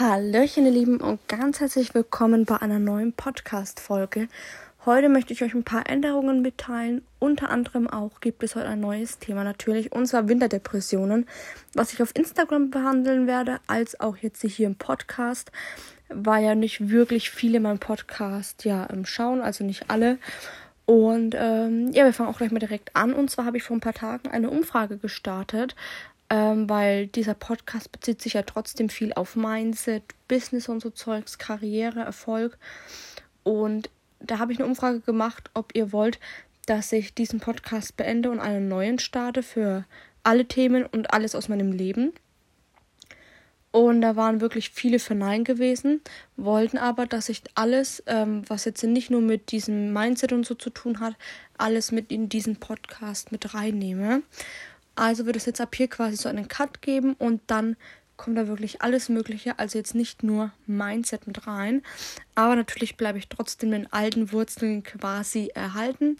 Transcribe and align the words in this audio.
Hallöchen, 0.00 0.64
ihr 0.64 0.72
Lieben, 0.72 0.96
und 0.98 1.28
ganz 1.28 1.60
herzlich 1.60 1.92
willkommen 1.92 2.46
bei 2.46 2.56
einer 2.56 2.78
neuen 2.78 3.12
Podcast-Folge. 3.12 4.28
Heute 4.86 5.10
möchte 5.10 5.34
ich 5.34 5.42
euch 5.42 5.52
ein 5.52 5.62
paar 5.62 5.90
Änderungen 5.90 6.40
mitteilen. 6.40 7.02
Unter 7.18 7.50
anderem 7.50 7.86
auch 7.86 8.20
gibt 8.22 8.42
es 8.42 8.56
heute 8.56 8.68
ein 8.68 8.80
neues 8.80 9.18
Thema 9.18 9.44
natürlich, 9.44 9.92
und 9.92 10.06
zwar 10.06 10.26
Winterdepressionen, 10.26 11.28
was 11.74 11.92
ich 11.92 12.00
auf 12.00 12.16
Instagram 12.16 12.70
behandeln 12.70 13.26
werde, 13.26 13.58
als 13.66 14.00
auch 14.00 14.16
jetzt 14.16 14.40
hier 14.40 14.68
im 14.68 14.76
Podcast, 14.76 15.52
weil 16.08 16.44
ja 16.44 16.54
nicht 16.54 16.88
wirklich 16.88 17.28
viele 17.28 17.60
meinen 17.60 17.78
Podcast 17.78 18.64
ja 18.64 18.88
ähm, 18.90 19.04
schauen, 19.04 19.42
also 19.42 19.64
nicht 19.64 19.90
alle. 19.90 20.16
Und 20.90 21.36
ähm, 21.38 21.92
ja, 21.92 22.04
wir 22.04 22.12
fangen 22.12 22.30
auch 22.30 22.38
gleich 22.38 22.50
mal 22.50 22.58
direkt 22.58 22.96
an. 22.96 23.12
Und 23.12 23.30
zwar 23.30 23.44
habe 23.44 23.58
ich 23.58 23.62
vor 23.62 23.76
ein 23.76 23.80
paar 23.80 23.92
Tagen 23.92 24.28
eine 24.28 24.50
Umfrage 24.50 24.96
gestartet, 24.96 25.76
ähm, 26.30 26.70
weil 26.70 27.08
dieser 27.08 27.34
Podcast 27.34 27.90
bezieht 27.92 28.22
sich 28.22 28.34
ja 28.34 28.42
trotzdem 28.42 28.88
viel 28.88 29.12
auf 29.12 29.34
Mindset, 29.34 30.04
Business 30.28 30.68
und 30.68 30.80
so 30.80 30.90
Zeugs, 30.90 31.38
Karriere, 31.38 32.00
Erfolg. 32.00 32.56
Und 33.42 33.90
da 34.20 34.38
habe 34.38 34.52
ich 34.52 34.58
eine 34.58 34.68
Umfrage 34.68 35.00
gemacht, 35.00 35.50
ob 35.54 35.74
ihr 35.74 35.92
wollt, 35.92 36.20
dass 36.66 36.92
ich 36.92 37.14
diesen 37.14 37.40
Podcast 37.40 37.96
beende 37.96 38.30
und 38.30 38.38
einen 38.38 38.68
neuen 38.68 38.98
starte 38.98 39.42
für 39.42 39.84
alle 40.22 40.46
Themen 40.46 40.86
und 40.86 41.12
alles 41.12 41.34
aus 41.34 41.48
meinem 41.48 41.72
Leben. 41.72 42.12
Und 43.72 44.00
da 44.00 44.16
waren 44.16 44.40
wirklich 44.40 44.70
viele 44.70 44.98
für 44.98 45.14
Nein 45.14 45.44
gewesen, 45.44 46.00
wollten 46.36 46.76
aber, 46.76 47.06
dass 47.06 47.28
ich 47.28 47.42
alles, 47.54 48.02
ähm, 48.06 48.42
was 48.48 48.64
jetzt 48.64 48.82
nicht 48.82 49.10
nur 49.10 49.20
mit 49.20 49.52
diesem 49.52 49.92
Mindset 49.92 50.32
und 50.32 50.44
so 50.44 50.54
zu 50.54 50.70
tun 50.70 50.98
hat, 51.00 51.14
alles 51.56 51.92
mit 51.92 52.10
in 52.10 52.28
diesen 52.28 52.56
Podcast 52.56 53.30
mit 53.30 53.54
reinnehme. 53.54 54.22
Also 54.94 55.26
wird 55.26 55.36
es 55.36 55.46
jetzt 55.46 55.60
ab 55.60 55.74
hier 55.74 55.88
quasi 55.88 56.16
so 56.16 56.28
einen 56.28 56.48
Cut 56.48 56.82
geben 56.82 57.14
und 57.14 57.40
dann 57.46 57.76
kommt 58.16 58.36
da 58.36 58.48
wirklich 58.48 58.82
alles 58.82 59.08
Mögliche. 59.08 59.58
Also 59.58 59.78
jetzt 59.78 59.94
nicht 59.94 60.22
nur 60.22 60.52
Mindset 60.66 61.26
mit 61.26 61.46
rein, 61.46 61.82
aber 62.34 62.54
natürlich 62.54 62.96
bleibe 62.96 63.18
ich 63.18 63.28
trotzdem 63.28 63.70
den 63.70 63.90
alten 63.92 64.30
Wurzeln 64.32 64.82
quasi 64.82 65.50
erhalten. 65.54 66.18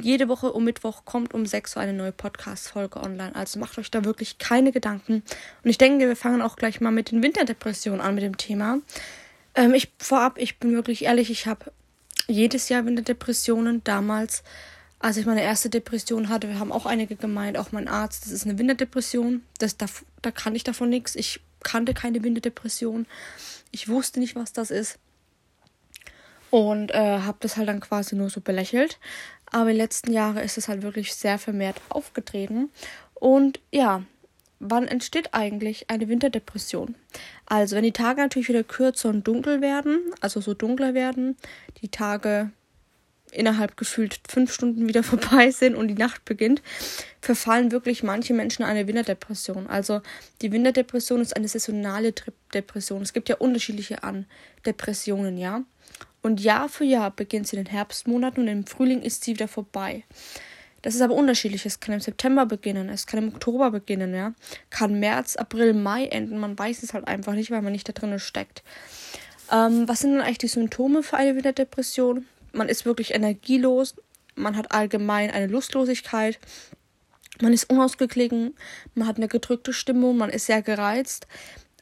Jede 0.00 0.28
Woche 0.28 0.52
um 0.52 0.64
Mittwoch 0.64 1.04
kommt 1.04 1.32
um 1.32 1.46
6 1.46 1.76
Uhr 1.76 1.82
eine 1.82 1.94
neue 1.94 2.12
Podcast-Folge 2.12 3.00
online. 3.00 3.34
Also 3.34 3.58
macht 3.58 3.78
euch 3.78 3.90
da 3.90 4.04
wirklich 4.04 4.36
keine 4.38 4.70
Gedanken. 4.70 5.22
Und 5.64 5.70
ich 5.70 5.78
denke, 5.78 6.06
wir 6.06 6.16
fangen 6.16 6.42
auch 6.42 6.56
gleich 6.56 6.80
mal 6.80 6.90
mit 6.90 7.10
den 7.10 7.22
Winterdepressionen 7.22 8.02
an 8.02 8.14
mit 8.14 8.22
dem 8.22 8.36
Thema. 8.36 8.78
Ähm, 9.54 9.72
ich 9.72 9.92
vorab, 9.98 10.36
ich 10.38 10.58
bin 10.58 10.74
wirklich 10.74 11.06
ehrlich, 11.06 11.30
ich 11.30 11.46
habe 11.46 11.72
jedes 12.28 12.68
Jahr 12.68 12.84
Winterdepressionen. 12.84 13.82
Damals 13.84 14.42
als 15.06 15.18
ich 15.18 15.24
meine 15.24 15.44
erste 15.44 15.70
Depression 15.70 16.30
hatte, 16.30 16.48
wir 16.48 16.58
haben 16.58 16.72
auch 16.72 16.84
einige 16.84 17.14
gemeint, 17.14 17.58
auch 17.58 17.70
mein 17.70 17.86
Arzt, 17.86 18.24
das 18.24 18.32
ist 18.32 18.44
eine 18.44 18.58
Winterdepression. 18.58 19.42
Das, 19.60 19.76
da, 19.76 19.86
da 20.20 20.32
kann 20.32 20.56
ich 20.56 20.64
davon 20.64 20.88
nichts. 20.88 21.14
Ich 21.14 21.38
kannte 21.62 21.94
keine 21.94 22.24
Winterdepression. 22.24 23.06
Ich 23.70 23.88
wusste 23.88 24.18
nicht, 24.18 24.34
was 24.34 24.52
das 24.52 24.72
ist. 24.72 24.98
Und 26.50 26.90
äh, 26.90 27.20
habe 27.20 27.38
das 27.38 27.56
halt 27.56 27.68
dann 27.68 27.78
quasi 27.78 28.16
nur 28.16 28.30
so 28.30 28.40
belächelt. 28.40 28.98
Aber 29.52 29.70
in 29.70 29.76
den 29.76 29.76
letzten 29.76 30.12
Jahren 30.12 30.38
ist 30.38 30.58
es 30.58 30.66
halt 30.66 30.82
wirklich 30.82 31.14
sehr 31.14 31.38
vermehrt 31.38 31.80
aufgetreten. 31.88 32.70
Und 33.14 33.60
ja, 33.70 34.02
wann 34.58 34.88
entsteht 34.88 35.34
eigentlich 35.34 35.88
eine 35.88 36.08
Winterdepression? 36.08 36.96
Also, 37.46 37.76
wenn 37.76 37.84
die 37.84 37.92
Tage 37.92 38.22
natürlich 38.22 38.48
wieder 38.48 38.64
kürzer 38.64 39.10
und 39.10 39.22
dunkel 39.22 39.60
werden, 39.60 40.00
also 40.20 40.40
so 40.40 40.52
dunkler 40.52 40.94
werden, 40.94 41.36
die 41.80 41.90
Tage 41.90 42.50
innerhalb 43.32 43.76
gefühlt 43.76 44.20
fünf 44.28 44.52
Stunden 44.52 44.88
wieder 44.88 45.02
vorbei 45.04 45.50
sind 45.50 45.74
und 45.74 45.88
die 45.88 45.94
Nacht 45.94 46.24
beginnt, 46.24 46.62
verfallen 47.20 47.72
wirklich 47.72 48.02
manche 48.02 48.34
Menschen 48.34 48.62
in 48.62 48.68
eine 48.68 48.86
Winterdepression. 48.86 49.66
Also 49.66 50.00
die 50.42 50.52
Winterdepression 50.52 51.20
ist 51.20 51.36
eine 51.36 51.48
saisonale 51.48 52.12
Depression. 52.54 53.02
Es 53.02 53.12
gibt 53.12 53.28
ja 53.28 53.36
unterschiedliche 53.36 54.02
an 54.02 54.26
Depressionen, 54.64 55.38
ja. 55.38 55.62
Und 56.22 56.40
Jahr 56.40 56.68
für 56.68 56.84
Jahr 56.84 57.10
beginnt 57.10 57.46
sie 57.46 57.56
in 57.56 57.64
den 57.64 57.70
Herbstmonaten 57.70 58.42
und 58.42 58.48
im 58.48 58.66
Frühling 58.66 59.02
ist 59.02 59.24
sie 59.24 59.34
wieder 59.34 59.48
vorbei. 59.48 60.02
Das 60.82 60.94
ist 60.94 61.00
aber 61.00 61.14
unterschiedlich. 61.14 61.66
Es 61.66 61.80
kann 61.80 61.94
im 61.94 62.00
September 62.00 62.46
beginnen, 62.46 62.88
es 62.88 63.06
kann 63.06 63.22
im 63.22 63.28
Oktober 63.28 63.70
beginnen, 63.70 64.14
ja. 64.14 64.34
Kann 64.70 65.00
März, 65.00 65.36
April, 65.36 65.72
Mai 65.74 66.06
enden. 66.06 66.38
Man 66.38 66.58
weiß 66.58 66.82
es 66.82 66.94
halt 66.94 67.08
einfach 67.08 67.34
nicht, 67.34 67.50
weil 67.50 67.62
man 67.62 67.72
nicht 67.72 67.88
da 67.88 67.92
drin 67.92 68.18
steckt. 68.18 68.62
Ähm, 69.52 69.88
was 69.88 70.00
sind 70.00 70.12
denn 70.12 70.20
eigentlich 70.20 70.38
die 70.38 70.48
Symptome 70.48 71.02
für 71.02 71.16
eine 71.16 71.34
Winterdepression? 71.34 72.26
Man 72.56 72.68
ist 72.68 72.86
wirklich 72.86 73.14
energielos, 73.14 73.94
man 74.34 74.56
hat 74.56 74.72
allgemein 74.72 75.30
eine 75.30 75.46
Lustlosigkeit, 75.46 76.38
man 77.40 77.52
ist 77.52 77.70
unausgeglichen, 77.70 78.54
man 78.94 79.06
hat 79.06 79.16
eine 79.16 79.28
gedrückte 79.28 79.72
Stimmung, 79.72 80.16
man 80.16 80.30
ist 80.30 80.46
sehr 80.46 80.62
gereizt, 80.62 81.26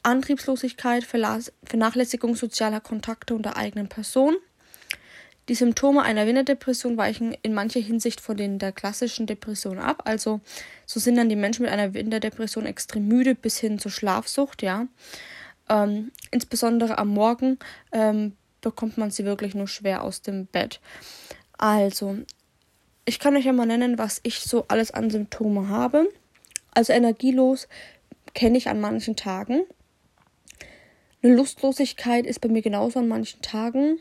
Antriebslosigkeit, 0.03 1.05
Vernachlässigung 1.05 2.37
sozialer 2.37 2.81
Kontakte 2.81 3.35
und 3.35 3.45
der 3.45 3.57
eigenen 3.57 3.89
Person. 3.89 4.37
Die 5.49 5.55
Symptome 5.55 6.03
einer 6.03 6.27
Winterdepression 6.27 6.97
weichen 6.97 7.37
in 7.43 7.53
mancher 7.53 7.81
Hinsicht 7.81 8.21
von 8.21 8.37
denen 8.37 8.59
der 8.59 8.73
klassischen 8.73 9.27
Depression 9.27 9.79
ab. 9.79 10.03
Also 10.07 10.41
so 10.87 11.01
sind 11.01 11.17
dann 11.17 11.29
die 11.29 11.37
Menschen 11.37 11.63
mit 11.63 11.73
einer 11.73 11.93
Winterdepression 11.93 12.65
extrem 12.65 13.07
müde 13.09 13.35
bis 13.35 13.59
hin 13.59 13.79
zur 13.79 13.91
Schlafsucht, 13.91 14.63
ja. 14.63 14.87
Ähm, 15.69 16.13
insbesondere 16.31 16.99
am 16.99 17.09
Morgen 17.09 17.59
ähm, 17.93 18.37
bekommt 18.65 18.99
man 18.99 19.13
sie 19.13 19.25
wirklich 19.25 19.55
nur 19.55 19.69
schwer 19.69 20.03
aus 20.03 20.23
dem 20.23 20.47
Bett. 20.47 20.81
Also, 21.57 22.19
ich 23.05 23.21
kann 23.21 23.37
euch 23.37 23.45
ja 23.45 23.53
mal 23.53 23.67
nennen, 23.67 23.99
was 23.99 24.21
ich 24.25 24.41
so 24.41 24.65
alles 24.69 24.91
an 24.91 25.11
Symptome 25.11 25.69
habe. 25.69 26.09
Also 26.73 26.93
energielos 26.93 27.69
kenne 28.33 28.59
ich 28.59 28.69
an 28.69 28.81
manchen 28.81 29.15
Tagen. 29.15 29.63
Eine 31.23 31.37
Lustlosigkeit 31.37 32.27
ist 32.27 32.41
bei 32.41 32.49
mir 32.49 32.63
genauso 32.63 32.99
an 32.99 33.09
manchen 33.09 33.41
Tagen. 33.43 33.99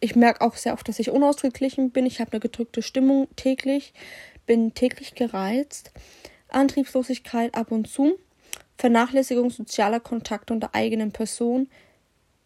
Ich 0.00 0.14
merke 0.14 0.42
auch 0.42 0.56
sehr 0.56 0.74
oft, 0.74 0.88
dass 0.88 0.98
ich 0.98 1.10
unausgeglichen 1.10 1.90
bin. 1.90 2.06
Ich 2.06 2.20
habe 2.20 2.32
eine 2.32 2.40
gedrückte 2.40 2.82
Stimmung 2.82 3.26
täglich, 3.34 3.92
bin 4.46 4.74
täglich 4.74 5.14
gereizt. 5.14 5.90
Antriebslosigkeit 6.48 7.54
ab 7.54 7.72
und 7.72 7.88
zu. 7.88 8.18
Vernachlässigung 8.76 9.50
sozialer 9.50 10.00
Kontakte 10.00 10.52
und 10.52 10.60
der 10.60 10.74
eigenen 10.74 11.10
Person 11.10 11.68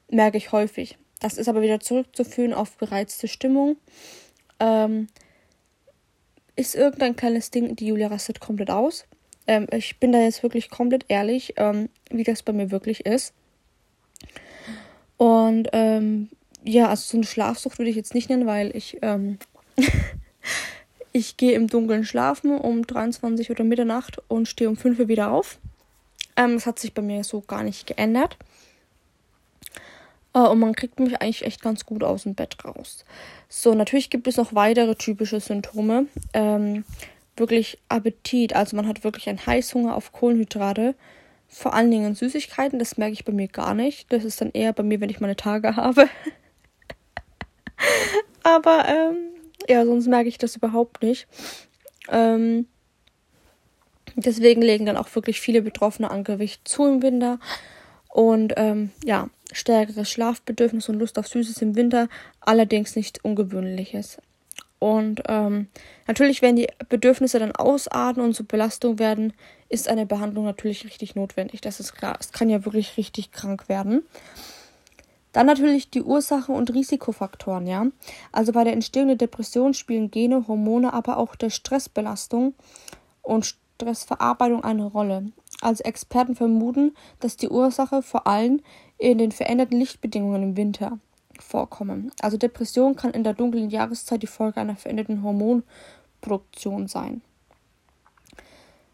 merke 0.09 0.39
ich 0.39 0.53
häufig. 0.53 0.97
Das 1.23 1.39
ist 1.39 1.49
aber 1.49 1.63
wieder 1.63 1.79
zurückzuführen 1.79 2.53
auf 2.53 2.79
gereizte 2.79 3.29
Stimmung. 3.29 3.77
Ähm, 4.59 5.07
ist 6.57 6.75
irgendein 6.75 7.15
kleines 7.15 7.53
Ding, 7.53 7.77
die 7.77 7.87
Julia 7.87 8.09
rastet 8.09 8.41
komplett 8.41 8.71
aus. 8.71 9.07
Ähm, 9.47 9.69
ich 9.71 10.01
bin 10.01 10.11
da 10.11 10.21
jetzt 10.21 10.43
wirklich 10.43 10.69
komplett 10.69 11.05
ehrlich, 11.07 11.55
ähm, 11.59 11.91
wie 12.11 12.25
das 12.25 12.43
bei 12.43 12.53
mir 12.53 12.73
wirklich 12.73 13.07
ist. 13.07 13.35
Und 15.17 15.69
ähm, 15.73 16.29
ja, 16.65 16.89
also 16.89 17.05
so 17.05 17.17
eine 17.19 17.27
Schlafsucht 17.27 17.79
würde 17.79 17.91
ich 17.91 17.97
jetzt 17.97 18.15
nicht 18.15 18.29
nennen, 18.29 18.47
weil 18.47 18.75
ich 18.77 18.99
ähm, 19.03 19.39
ich 21.13 21.37
gehe 21.37 21.53
im 21.53 21.69
Dunkeln 21.69 22.05
schlafen 22.05 22.59
um 22.59 22.85
23 22.85 23.49
oder 23.49 23.63
Mitternacht 23.63 24.21
und 24.27 24.49
stehe 24.49 24.69
um 24.69 24.77
5 24.77 24.99
Uhr 24.99 25.09
wieder 25.09 25.31
auf. 25.31 25.61
Ähm, 26.35 26.55
das 26.55 26.67
hat 26.67 26.81
sich 26.81 26.95
bei 26.95 27.03
mir 27.03 27.23
so 27.23 27.43
gar 27.43 27.63
nicht 27.63 27.87
geändert. 27.87 28.37
Uh, 30.35 30.49
und 30.49 30.61
man 30.61 30.75
kriegt 30.75 30.99
mich 30.99 31.21
eigentlich 31.21 31.45
echt 31.45 31.61
ganz 31.61 31.85
gut 31.85 32.03
aus 32.03 32.23
dem 32.23 32.35
Bett 32.35 32.57
raus. 32.65 33.05
So, 33.49 33.75
natürlich 33.75 34.09
gibt 34.09 34.27
es 34.27 34.39
noch 34.39 34.55
weitere 34.55 34.95
typische 34.95 35.41
Symptome. 35.41 36.07
Ähm, 36.33 36.85
wirklich 37.37 37.79
Appetit. 37.89 38.55
Also 38.55 38.77
man 38.77 38.87
hat 38.89 39.05
wirklich 39.05 39.29
einen 39.29 39.45
Heißhunger 39.45 39.95
auf 39.95 40.13
Kohlenhydrate. 40.13 40.95
Vor 41.49 41.75
allen 41.75 41.91
Dingen 41.91 42.15
Süßigkeiten. 42.15 42.79
Das 42.79 42.97
merke 42.97 43.13
ich 43.13 43.27
bei 43.27 43.33
mir 43.33 43.49
gar 43.49 43.75
nicht. 43.75 44.11
Das 44.11 44.25
ist 44.25 44.41
dann 44.41 44.53
eher 44.53 44.73
bei 44.73 44.83
mir, 44.83 45.01
wenn 45.01 45.11
ich 45.11 45.21
meine 45.21 45.37
Tage 45.37 45.77
habe. 45.77 46.09
Aber 48.43 48.87
ähm, 48.89 49.17
ja, 49.69 49.85
sonst 49.85 50.07
merke 50.07 50.29
ich 50.29 50.39
das 50.39 50.57
überhaupt 50.57 51.03
nicht. 51.03 51.27
Ähm, 52.09 52.67
deswegen 54.17 54.63
legen 54.63 54.87
dann 54.87 54.97
auch 54.97 55.15
wirklich 55.15 55.41
viele 55.41 55.63
Betroffene 55.63 56.11
an 56.11 56.25
Gewicht 56.25 56.67
zu 56.67 56.87
im 56.87 57.03
Winter. 57.03 57.39
Und 58.09 58.55
ähm, 58.57 58.91
ja, 59.05 59.29
stärkeres 59.53 60.11
Schlafbedürfnis 60.11 60.89
und 60.89 60.99
Lust 60.99 61.19
auf 61.19 61.29
Süßes 61.29 61.63
im 61.63 61.77
Winter, 61.77 62.09
allerdings 62.41 62.97
nicht 62.97 63.25
ungewöhnliches. 63.25 64.19
Und 64.79 65.23
ähm, 65.29 65.69
natürlich, 66.09 66.43
wenn 66.43 66.57
die 66.57 66.67
Bedürfnisse 66.89 67.39
dann 67.39 67.53
ausarten 67.53 68.21
und 68.21 68.35
zur 68.35 68.49
Belastung 68.49 68.99
werden, 68.99 69.33
ist 69.69 69.89
eine 69.89 70.07
Behandlung 70.07 70.45
natürlich 70.45 70.85
richtig 70.85 71.15
notwendig. 71.15 71.61
Das 71.61 71.79
ist 71.79 71.95
klar. 71.95 72.17
Es 72.19 72.33
kann 72.33 72.51
ja 72.51 72.65
wirklich 72.65 72.97
richtig 72.97 73.31
krank 73.31 73.69
werden. 73.69 74.03
Dann 75.33 75.47
natürlich 75.47 75.91
die 75.91 76.03
Ursachen 76.03 76.55
und 76.55 76.75
Risikofaktoren, 76.75 77.67
ja. 77.67 77.87
Also 78.33 78.51
bei 78.51 78.65
der 78.65 78.73
Entstehung 78.73 79.07
der 79.07 79.17
Depression 79.17 79.73
spielen 79.73 80.11
Gene, 80.11 80.49
Hormone, 80.49 80.93
aber 80.93 81.17
auch 81.17 81.37
der 81.37 81.51
Stressbelastung 81.51 82.55
und 83.23 83.57
Stressverarbeitung 83.79 84.65
eine 84.65 84.85
Rolle. 84.85 85.33
Also 85.61 85.85
Experten 85.85 86.35
vermuten, 86.35 86.95
dass 87.21 87.37
die 87.37 87.49
Ursache 87.49 88.03
vor 88.03 88.27
allem 88.27 88.61
in 89.11 89.19
den 89.19 89.33
veränderten 89.33 89.79
Lichtbedingungen 89.79 90.43
im 90.43 90.57
Winter 90.57 90.99
vorkommen. 91.41 92.13
Also 92.21 92.37
Depression 92.37 92.95
kann 92.95 93.11
in 93.11 93.25
der 93.25 93.35
dunklen 93.35 93.69
Jahreszeit 93.69 94.23
die 94.23 94.29
Folge 94.29 94.61
einer 94.61 94.77
veränderten 94.77 95.23
Hormonproduktion 95.23 96.87
sein. 96.87 97.21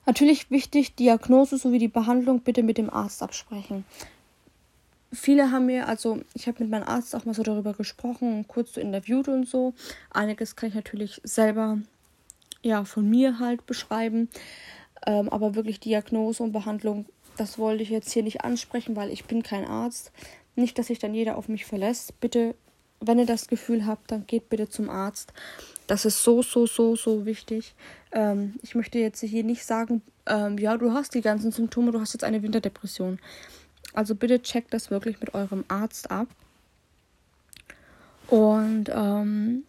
Natürlich 0.07 0.51
wichtig, 0.51 0.95
Diagnose 0.95 1.59
sowie 1.59 1.79
die 1.79 1.89
Behandlung 1.89 2.41
bitte 2.41 2.63
mit 2.63 2.79
dem 2.79 2.89
Arzt 2.89 3.23
absprechen. 3.23 3.85
viele 5.13 5.51
haben 5.51 5.67
mir, 5.67 5.89
also 5.89 6.21
ich 6.33 6.47
habe 6.49 6.63
mit 6.63 6.71
meinem 6.71 6.89
Arzt 6.89 7.15
auch 7.15 7.27
mal 7.27 7.35
so 7.35 7.43
darüber 7.43 7.75
gesprochen, 7.75 8.47
kurz 8.49 8.75
so 8.75 8.81
interviewt 8.81 9.29
und 9.29 9.47
so. 9.47 9.75
Einiges 10.11 10.57
kann 10.57 10.71
ich 10.71 10.75
natürlich 10.75 11.21
selber, 11.25 11.79
ja, 12.63 12.85
von 12.85 13.09
mir 13.09 13.39
halt 13.39 13.67
beschreiben. 13.67 14.31
Ähm, 15.07 15.29
aber 15.29 15.55
wirklich 15.55 15.81
Diagnose 15.81 16.43
und 16.43 16.53
Behandlung, 16.53 17.07
das 17.39 17.59
wollte 17.59 17.83
ich 17.83 17.91
jetzt 17.91 18.13
hier 18.13 18.23
nicht 18.23 18.43
ansprechen, 18.43 18.97
weil 18.97 19.11
ich 19.11 19.25
bin 19.25 19.43
kein 19.43 19.67
Arzt. 19.67 20.13
Nicht, 20.57 20.79
dass 20.79 20.89
sich 20.89 20.99
dann 20.99 21.15
jeder 21.15 21.37
auf 21.37 21.49
mich 21.49 21.65
verlässt. 21.65 22.21
Bitte, 22.21 22.55
wenn 23.01 23.19
ihr 23.19 23.27
das 23.27 23.49
Gefühl 23.49 23.87
habt, 23.87 24.11
dann 24.11 24.27
geht 24.27 24.49
bitte 24.49 24.69
zum 24.69 24.91
Arzt. 24.91 25.33
Das 25.87 26.05
ist 26.05 26.23
so, 26.23 26.43
so, 26.43 26.67
so, 26.67 26.97
so 26.97 27.25
wichtig. 27.25 27.75
Ähm, 28.13 28.55
ich 28.63 28.75
möchte 28.75 28.99
jetzt 28.99 29.21
hier 29.21 29.45
nicht 29.45 29.65
sagen, 29.65 30.03
ähm, 30.27 30.59
ja, 30.59 30.77
du 30.77 30.93
hast 30.93 31.15
die 31.15 31.21
ganzen 31.21 31.53
Symptome, 31.53 31.93
du 31.93 32.01
hast 32.01 32.13
jetzt 32.13 32.25
eine 32.25 32.43
Winterdepression. 32.43 33.19
Also 33.95 34.15
bitte 34.15 34.43
checkt 34.43 34.75
das 34.75 34.91
wirklich 34.91 35.21
mit 35.21 35.35
eurem 35.35 35.65
Arzt 35.69 36.11
ab. 36.11 36.29
Und 38.27 38.91
ähm, 38.93 39.65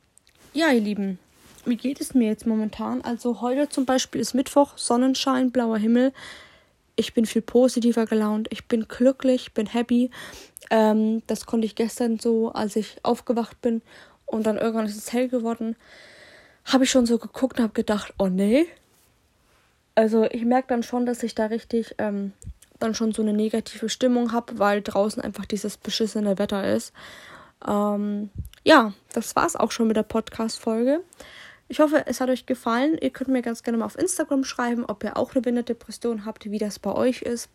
ja, 0.54 0.72
ihr 0.72 0.82
Lieben, 0.82 1.20
wie 1.66 1.78
geht 1.78 2.02
es 2.02 2.14
mir 2.14 2.28
jetzt 2.28 2.46
momentan? 2.46 3.02
Also 3.02 3.42
heute 3.42 3.70
zum 3.70 3.86
Beispiel 3.86 4.20
ist 4.20 4.34
Mittwoch, 4.34 4.78
Sonnenschein, 4.78 5.52
blauer 5.52 5.78
Himmel. 5.78 6.14
Ich 7.00 7.14
bin 7.14 7.26
viel 7.26 7.42
positiver 7.42 8.06
gelaunt. 8.06 8.50
Ich 8.52 8.68
bin 8.68 8.90
glücklich, 8.90 9.54
bin 9.54 9.68
happy. 9.68 10.12
Ähm, 10.70 11.24
das 11.28 11.46
konnte 11.46 11.66
ich 11.66 11.76
gestern 11.76 12.20
so, 12.20 12.52
als 12.52 12.76
ich 12.76 12.98
aufgewacht 13.04 13.62
bin 13.62 13.82
und 14.26 14.46
dann 14.46 14.58
irgendwann 14.58 14.86
ist 14.86 14.98
es 14.98 15.14
hell 15.14 15.30
geworden, 15.30 15.78
habe 16.66 16.84
ich 16.84 16.92
schon 16.92 17.06
so 17.06 17.18
geguckt 17.18 17.58
und 17.58 17.64
habe 17.64 17.74
gedacht, 17.74 18.14
oh 18.18 18.28
nee. 18.28 18.66
Also 19.96 20.26
ich 20.26 20.44
merke 20.44 20.68
dann 20.68 20.84
schon, 20.84 21.06
dass 21.06 21.24
ich 21.24 21.36
da 21.36 21.46
richtig 21.46 21.96
ähm, 22.00 22.34
dann 22.80 22.94
schon 22.94 23.14
so 23.14 23.22
eine 23.22 23.34
negative 23.34 23.88
Stimmung 23.88 24.34
habe, 24.34 24.60
weil 24.60 24.82
draußen 24.82 25.24
einfach 25.24 25.46
dieses 25.46 25.78
beschissene 25.78 26.38
Wetter 26.38 26.70
ist. 26.70 26.92
Ähm, 27.66 28.30
ja, 28.66 28.94
das 29.14 29.38
war's 29.38 29.56
auch 29.56 29.72
schon 29.72 29.88
mit 29.88 29.96
der 29.96 30.04
Podcast-Folge. 30.04 31.02
Ich 31.72 31.80
hoffe, 31.80 32.04
es 32.08 32.20
hat 32.20 32.30
euch 32.30 32.48
gefallen. 32.48 32.98
Ihr 33.00 33.12
könnt 33.12 33.30
mir 33.30 33.44
ganz 33.44 33.62
gerne 33.62 33.78
mal 33.78 33.86
auf 33.86 33.98
Instagram 33.98 34.44
schreiben, 34.44 34.86
ob 34.86 35.04
ihr 35.04 35.16
auch 35.16 35.36
eine 35.36 35.46
Winterdepression 35.46 36.26
habt, 36.26 36.50
wie 36.50 36.58
das 36.58 36.80
bei 36.80 36.92
euch 36.92 37.22
ist. 37.22 37.48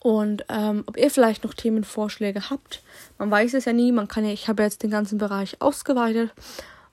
Und 0.00 0.44
ähm, 0.48 0.82
ob 0.86 0.96
ihr 0.96 1.10
vielleicht 1.10 1.44
noch 1.44 1.54
Themenvorschläge 1.54 2.50
habt. 2.50 2.82
Man 3.18 3.30
weiß 3.30 3.54
es 3.54 3.66
ja 3.66 3.72
nie. 3.72 3.92
Man 3.92 4.08
kann 4.08 4.24
ja, 4.24 4.32
ich 4.32 4.48
habe 4.48 4.64
jetzt 4.64 4.82
den 4.82 4.90
ganzen 4.90 5.16
Bereich 5.16 5.62
ausgeweitet. 5.62 6.32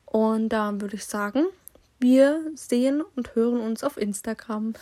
Und 0.06 0.50
dann 0.50 0.80
würde 0.80 0.96
ich 0.96 1.06
sagen, 1.06 1.46
wir 2.00 2.40
sehen 2.54 3.02
und 3.16 3.34
hören 3.34 3.60
uns 3.60 3.84
auf 3.84 3.98
Instagram. 3.98 4.76